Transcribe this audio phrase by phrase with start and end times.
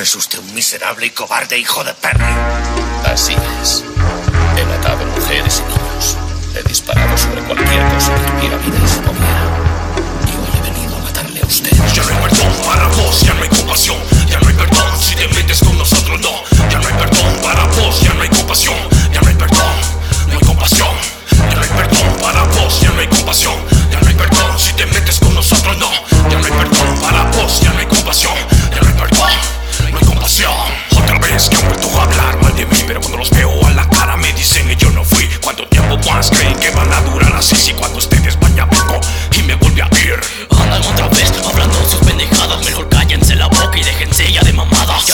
[0.00, 2.24] Es usted un miserable y cobarde hijo de perro.
[3.04, 3.84] Así es.
[4.56, 5.39] He matado mujeres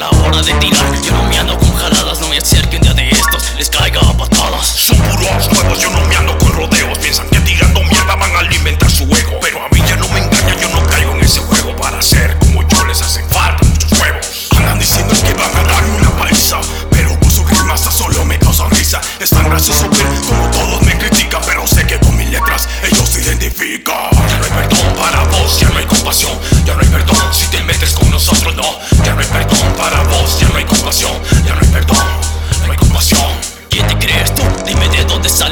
[0.00, 1.02] la hora de tirar.
[1.02, 3.52] Yo no me ando con jaladas, no me acerquen ya de estos.
[3.58, 4.66] Les caiga a patadas.
[4.66, 6.09] Son puros nuevos, yo no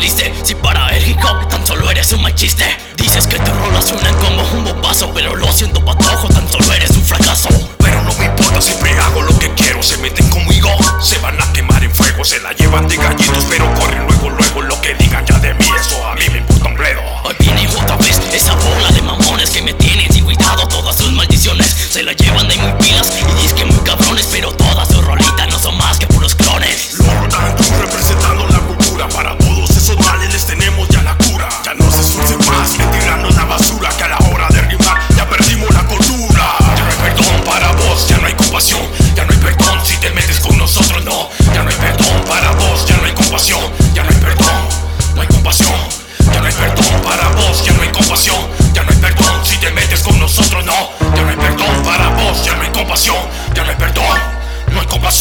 [0.00, 1.18] Si para el hip
[1.50, 2.64] tan solo eres un mal chiste
[2.96, 6.91] Dices que tus rolas suenan como un bombazo Pero lo siento patojo, tan solo eres
[6.91, 7.48] un fracaso.
[7.78, 9.82] Pero no me importa, siempre hago lo que quiero.
[9.82, 10.70] Se meten conmigo,
[11.02, 14.62] se van a quemar en fuego Se la llevan de gallitos, pero corren luego, luego
[14.62, 15.67] Lo que digan ya de mí.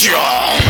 [0.07, 0.66] John!